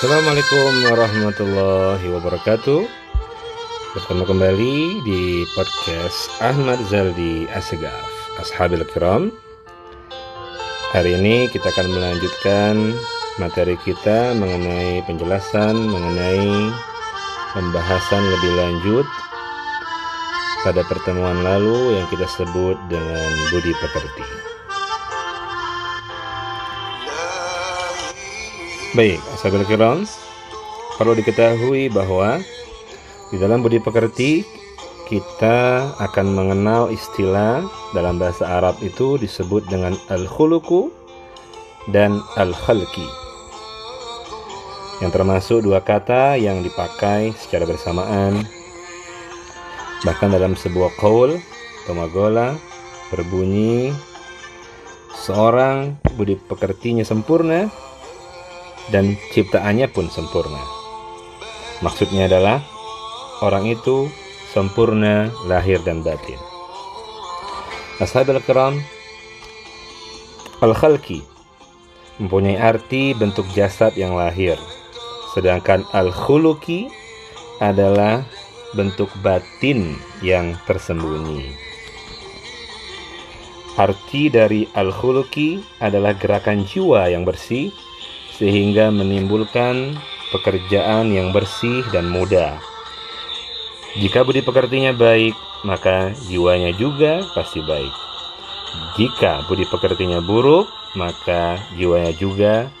[0.00, 2.88] Assalamualaikum warahmatullahi wabarakatuh
[3.92, 8.08] Bertemu kembali di podcast Ahmad Zaldi Asegaf
[8.40, 9.28] Ashabil Kiram
[10.96, 12.96] Hari ini kita akan melanjutkan
[13.44, 16.72] materi kita mengenai penjelasan mengenai
[17.52, 19.06] pembahasan lebih lanjut
[20.64, 24.49] pada pertemuan lalu yang kita sebut dengan budi pekerti.
[28.90, 29.70] Baik, sahabat
[30.98, 32.42] perlu diketahui bahwa
[33.30, 34.42] di dalam budi pekerti
[35.06, 37.62] kita akan mengenal istilah
[37.94, 40.90] dalam bahasa Arab itu disebut dengan al-khuluku
[41.94, 43.06] dan al-khalqi.
[44.98, 48.42] Yang termasuk dua kata yang dipakai secara bersamaan.
[50.02, 51.38] Bahkan dalam sebuah qaul,
[51.86, 52.58] tomagola,
[53.14, 53.94] berbunyi
[55.14, 57.70] seorang budi pekertinya sempurna
[58.90, 60.60] dan ciptaannya pun sempurna.
[61.80, 62.60] Maksudnya adalah
[63.40, 64.10] orang itu
[64.52, 66.38] sempurna lahir dan batin.
[68.02, 68.80] Ashabul kiram
[70.60, 71.24] Al-Khalqi
[72.20, 74.60] mempunyai arti bentuk jasad yang lahir.
[75.32, 76.92] Sedangkan Al-Khuluki
[77.64, 78.26] adalah
[78.76, 81.48] bentuk batin yang tersembunyi.
[83.80, 87.72] Arti dari Al-Khuluki adalah gerakan jiwa yang bersih
[88.40, 90.00] sehingga menimbulkan
[90.32, 92.56] pekerjaan yang bersih dan mudah.
[94.00, 95.36] Jika budi pekertinya baik,
[95.68, 97.92] maka jiwanya juga pasti baik.
[98.96, 102.72] Jika budi pekertinya buruk, maka jiwanya juga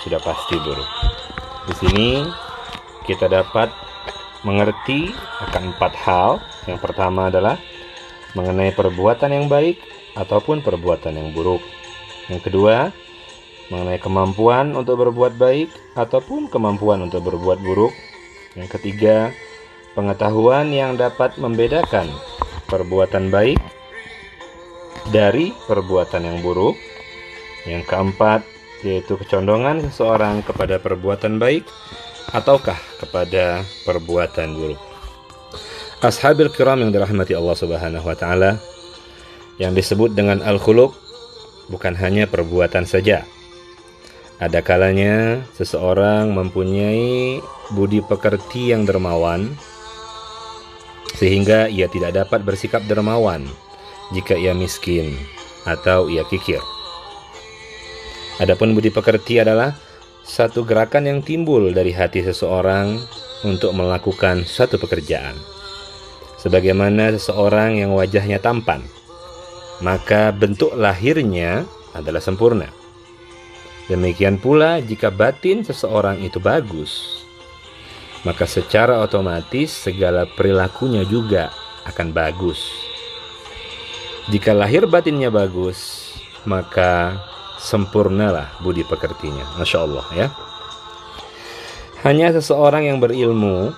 [0.00, 0.90] sudah pasti buruk.
[1.68, 2.08] Di sini
[3.04, 3.68] kita dapat
[4.46, 5.12] mengerti
[5.44, 6.40] akan empat hal.
[6.64, 7.58] Yang pertama adalah
[8.38, 9.82] mengenai perbuatan yang baik
[10.14, 11.60] ataupun perbuatan yang buruk.
[12.30, 12.94] Yang kedua,
[13.72, 17.96] mengenai kemampuan untuk berbuat baik ataupun kemampuan untuk berbuat buruk.
[18.52, 19.32] Yang ketiga,
[19.96, 22.12] pengetahuan yang dapat membedakan
[22.68, 23.56] perbuatan baik
[25.08, 26.76] dari perbuatan yang buruk.
[27.64, 28.44] Yang keempat,
[28.84, 31.64] yaitu kecondongan seseorang kepada perbuatan baik
[32.36, 34.80] ataukah kepada perbuatan buruk.
[36.02, 38.58] Ashabil kiram yang dirahmati Allah Subhanahu wa taala
[39.62, 40.90] yang disebut dengan al-khuluq
[41.70, 43.22] bukan hanya perbuatan saja,
[44.42, 47.38] ada kalanya seseorang mempunyai
[47.78, 49.54] budi pekerti yang dermawan,
[51.14, 53.46] sehingga ia tidak dapat bersikap dermawan
[54.10, 55.14] jika ia miskin
[55.62, 56.58] atau ia kikir.
[58.42, 59.78] Adapun budi pekerti adalah
[60.26, 62.98] satu gerakan yang timbul dari hati seseorang
[63.46, 65.38] untuk melakukan suatu pekerjaan.
[66.42, 68.82] Sebagaimana seseorang yang wajahnya tampan,
[69.78, 71.62] maka bentuk lahirnya
[71.94, 72.81] adalah sempurna.
[73.92, 77.20] Demikian pula jika batin seseorang itu bagus,
[78.24, 81.52] maka secara otomatis segala perilakunya juga
[81.84, 82.72] akan bagus.
[84.32, 86.08] Jika lahir batinnya bagus,
[86.48, 87.20] maka
[87.60, 89.44] sempurnalah budi pekertinya.
[89.60, 90.26] Masya Allah ya.
[92.08, 93.76] Hanya seseorang yang berilmu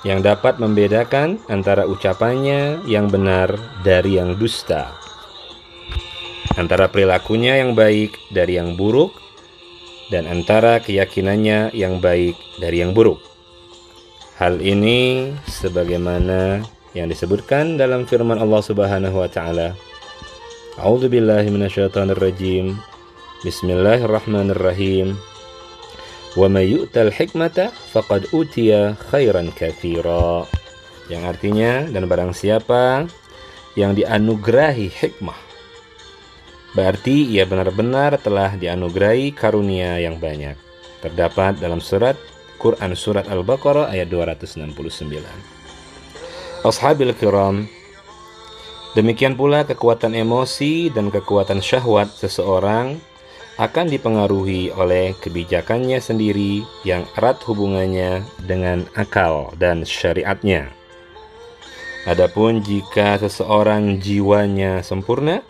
[0.00, 3.52] yang dapat membedakan antara ucapannya yang benar
[3.84, 4.96] dari yang dusta.
[6.56, 9.21] Antara perilakunya yang baik dari yang buruk
[10.08, 13.20] dan antara keyakinannya yang baik dari yang buruk.
[14.40, 16.64] Hal ini sebagaimana
[16.96, 19.76] yang disebutkan dalam firman Allah Subhanahu wa taala.
[20.80, 22.74] A'udzu billahi minasyaitonir rajim.
[23.44, 25.14] Bismillahirrahmanirrahim.
[26.32, 30.48] Wa may yu'tal hikmata faqad utiya khairan katsira.
[31.12, 33.04] Yang artinya dan barang siapa
[33.76, 35.51] yang dianugerahi hikmah
[36.72, 40.56] Berarti ia benar-benar telah dianugerahi karunia yang banyak.
[41.04, 42.16] Terdapat dalam surat
[42.56, 44.64] Quran surat Al-Baqarah ayat 269.
[46.62, 47.66] Ashabil kiram,
[48.94, 53.02] demikian pula kekuatan emosi dan kekuatan syahwat seseorang
[53.60, 60.72] akan dipengaruhi oleh kebijakannya sendiri yang erat hubungannya dengan akal dan syariatnya.
[62.08, 65.44] Adapun jika seseorang jiwanya sempurna,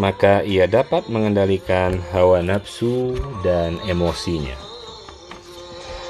[0.00, 4.56] maka ia dapat mengendalikan hawa nafsu dan emosinya.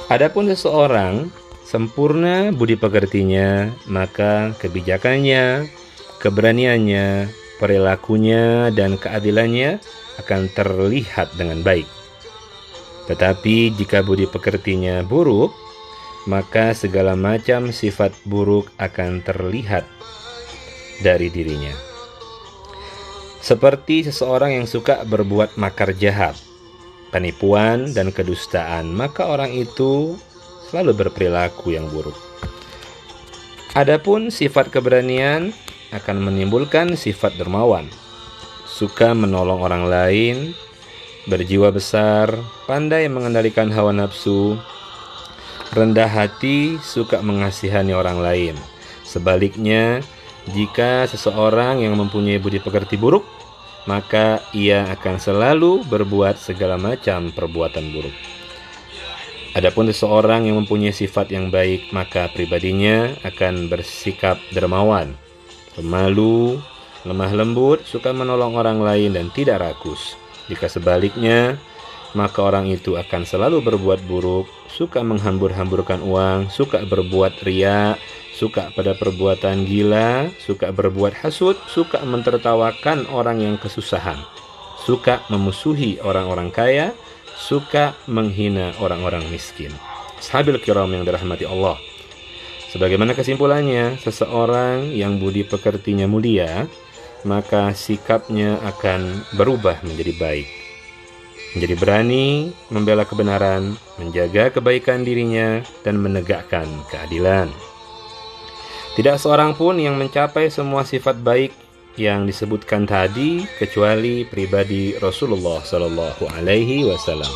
[0.07, 1.33] Adapun seseorang
[1.65, 5.67] sempurna budi pekertinya, maka kebijakannya,
[6.21, 9.81] keberaniannya, perilakunya, dan keadilannya
[10.21, 11.89] akan terlihat dengan baik.
[13.09, 15.51] Tetapi jika budi pekertinya buruk,
[16.29, 19.83] maka segala macam sifat buruk akan terlihat
[21.03, 21.92] dari dirinya
[23.43, 26.39] seperti seseorang yang suka berbuat makar jahat,
[27.11, 30.15] penipuan, dan kedustaan, maka orang itu
[30.71, 32.15] selalu berperilaku yang buruk.
[33.75, 35.51] Adapun sifat keberanian
[35.91, 37.91] akan menimbulkan sifat dermawan,
[38.65, 40.37] suka menolong orang lain,
[41.27, 42.31] berjiwa besar,
[42.71, 44.55] pandai mengendalikan hawa nafsu,
[45.75, 48.55] rendah hati, suka mengasihani orang lain.
[49.03, 50.01] Sebaliknya,
[50.51, 53.23] jika seseorang yang mempunyai budi pekerti buruk,
[53.87, 58.17] maka ia akan selalu berbuat segala macam perbuatan buruk.
[59.53, 65.15] Adapun seseorang yang mempunyai sifat yang baik, maka pribadinya akan bersikap dermawan,
[65.77, 66.59] pemalu,
[67.05, 70.17] lemah lembut, suka menolong orang lain dan tidak rakus.
[70.49, 71.61] Jika sebaliknya,
[72.17, 78.01] maka orang itu akan selalu berbuat buruk, suka menghambur-hamburkan uang, suka berbuat riak,
[78.33, 84.19] suka pada perbuatan gila, suka berbuat hasut, suka mentertawakan orang yang kesusahan,
[84.83, 86.97] suka memusuhi orang-orang kaya,
[87.37, 89.71] suka menghina orang-orang miskin.
[90.23, 91.77] Sahabil kiram yang dirahmati Allah.
[92.73, 96.65] Sebagaimana kesimpulannya, seseorang yang budi pekertinya mulia,
[97.29, 100.49] maka sikapnya akan berubah menjadi baik.
[101.53, 107.53] Menjadi berani membela kebenaran, menjaga kebaikan dirinya, dan menegakkan keadilan.
[108.93, 111.57] Tidak seorang pun yang mencapai semua sifat baik
[111.97, 117.33] yang disebutkan tadi kecuali pribadi Rasulullah Shallallahu Alaihi Wasallam.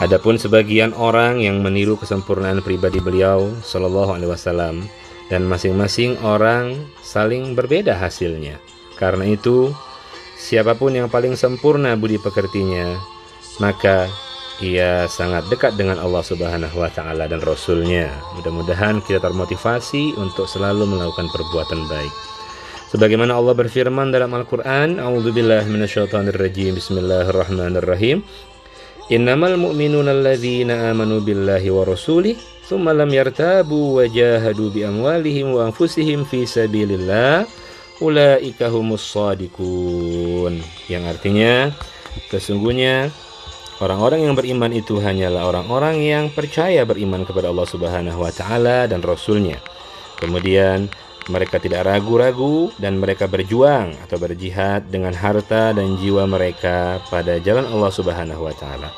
[0.00, 4.88] Adapun sebagian orang yang meniru kesempurnaan pribadi beliau Shallallahu Alaihi Wasallam
[5.28, 8.56] dan masing-masing orang saling berbeda hasilnya.
[8.96, 9.72] Karena itu,
[10.40, 12.96] siapa pun yang paling sempurna budi pekertinya,
[13.60, 14.08] maka
[14.64, 18.08] ia sangat dekat dengan Allah Subhanahu wa taala dan rasulnya.
[18.38, 22.14] Mudah-mudahan kita termotivasi untuk selalu melakukan perbuatan baik.
[22.88, 26.80] Sebagaimana Allah berfirman dalam Al-Qur'an, A'udzubillahi minasyaitonirrajim.
[26.80, 28.24] Bismillahirrahmanirrahim.
[29.12, 32.34] Innamal mu'minuna alladzina amanu billahi wa rasulih
[32.66, 37.46] thumma lam yartabu wa jahadu bi amwalihim wa anfusihim fi sabilillah
[38.02, 39.14] ulaika humus.
[40.88, 41.70] Yang artinya
[42.32, 43.12] Sesungguhnya
[43.76, 49.04] Orang-orang yang beriman itu hanyalah orang-orang yang percaya beriman kepada Allah Subhanahu wa taala dan
[49.04, 49.60] rasulnya.
[50.16, 50.88] Kemudian
[51.28, 57.68] mereka tidak ragu-ragu dan mereka berjuang atau berjihad dengan harta dan jiwa mereka pada jalan
[57.68, 58.88] Allah Subhanahu wa taala.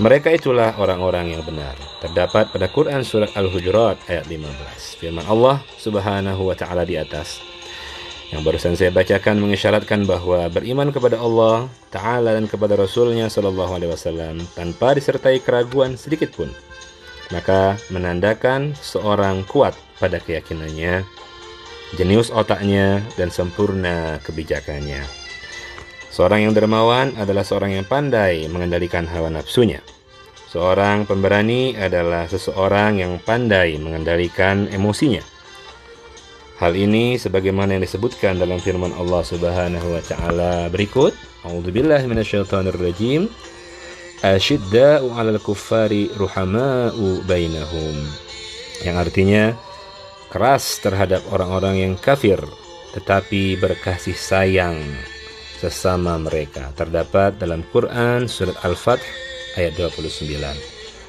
[0.00, 1.76] Mereka itulah orang-orang yang benar.
[2.00, 4.96] Terdapat pada Quran surat Al-Hujurat ayat 15.
[4.96, 7.55] Firman Allah Subhanahu wa taala di atas.
[8.34, 13.90] Yang barusan saya bacakan mengisyaratkan bahwa beriman kepada Allah Ta'ala dan kepada Rasulnya Sallallahu Alaihi
[13.94, 16.50] Wasallam tanpa disertai keraguan sedikit pun
[17.34, 21.02] maka menandakan seorang kuat pada keyakinannya,
[21.98, 25.02] jenius otaknya, dan sempurna kebijakannya.
[26.14, 29.82] Seorang yang dermawan adalah seorang yang pandai mengendalikan hawa nafsunya.
[30.48, 35.20] Seorang pemberani adalah seseorang yang pandai mengendalikan emosinya.
[36.56, 41.12] Hal ini sebagaimana yang disebutkan dalam firman Allah Subhanahu wa taala berikut,
[41.44, 43.28] A'udzubillahi minasyaitonirrajim.
[44.24, 47.96] Asyidda'u 'alal kuffari ruhama'u bainahum.
[48.80, 49.44] Yang artinya
[50.32, 52.40] keras terhadap orang-orang yang kafir
[52.96, 54.80] tetapi berkasih sayang
[55.60, 56.72] sesama mereka.
[56.72, 59.04] Terdapat dalam Quran surat Al-Fath
[59.60, 60.32] ayat 29.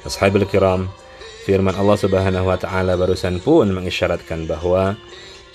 [0.04, 0.92] Ashabul kiram,
[1.48, 5.00] firman Allah Subhanahu wa taala barusan pun mengisyaratkan bahwa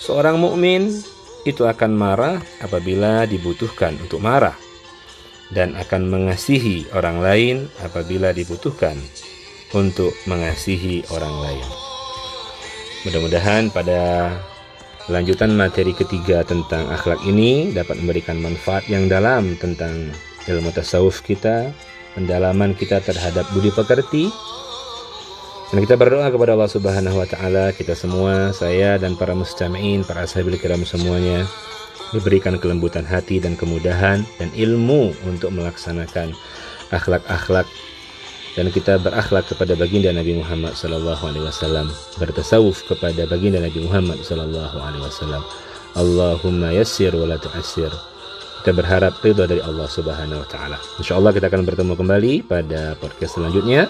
[0.04, 0.92] Seorang mukmin
[1.48, 4.56] itu akan marah apabila dibutuhkan untuk marah
[5.56, 9.00] dan akan mengasihi orang lain apabila dibutuhkan
[9.72, 11.68] untuk mengasihi orang lain.
[13.08, 14.32] Mudah-mudahan pada
[15.08, 20.12] lanjutan materi ketiga tentang akhlak ini dapat memberikan manfaat yang dalam tentang
[20.52, 21.72] ilmu tasawuf kita,
[22.12, 24.28] pendalaman kita terhadap budi pekerti,
[25.74, 30.22] dan kita berdoa kepada Allah Subhanahu wa taala kita semua, saya dan para mustami'in, para
[30.30, 31.50] sahabat kiram semuanya
[32.14, 36.38] diberikan kelembutan hati dan kemudahan dan ilmu untuk melaksanakan
[36.94, 37.66] akhlak-akhlak
[38.54, 41.90] dan kita berakhlak kepada baginda Nabi Muhammad sallallahu alaihi wasallam,
[42.22, 45.42] bertasawuf kepada baginda Nabi Muhammad sallallahu alaihi wasallam.
[45.98, 47.90] Allahumma yassir wa la tu'assir.
[48.62, 50.78] Kita berharap ridha dari Allah Subhanahu wa taala.
[51.02, 53.90] Insyaallah kita akan bertemu kembali pada podcast selanjutnya.